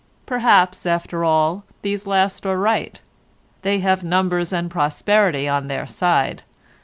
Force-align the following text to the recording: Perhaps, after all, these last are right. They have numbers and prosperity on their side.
Perhaps, 0.25 0.87
after 0.87 1.23
all, 1.23 1.63
these 1.83 2.07
last 2.07 2.43
are 2.47 2.57
right. 2.57 2.99
They 3.61 3.81
have 3.81 4.03
numbers 4.03 4.51
and 4.51 4.67
prosperity 4.71 5.47
on 5.47 5.67
their 5.67 5.85
side. 5.85 6.41